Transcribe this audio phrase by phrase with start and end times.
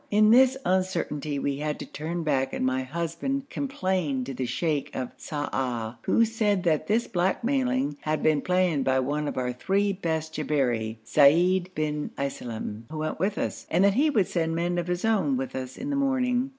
[0.09, 4.89] In this uncertainty we had to turn back and my husband complained to the sheikh
[4.95, 9.93] of Sa'ah, who said that this blackmailing had been planned by one of our three
[9.93, 14.79] best Jabberi, Seid bin Iselem, who went with us, and that he would send men
[14.79, 16.49] of his own with us in the morning.